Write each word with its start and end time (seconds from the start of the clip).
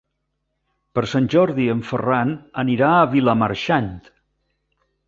Per 0.99 1.03
Sant 1.11 1.27
Jordi 1.33 1.67
en 1.75 1.85
Ferran 1.91 2.35
anirà 2.65 2.91
a 3.03 3.07
Vilamarxant. 3.13 3.97